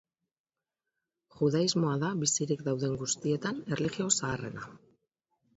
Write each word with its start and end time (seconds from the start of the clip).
Judaismoa 1.41 1.93
da 2.05 2.09
bizirik 2.23 2.65
dauden 2.71 2.97
guztietan 3.03 3.63
erlijio 3.77 4.11
zaharrena. 4.17 4.69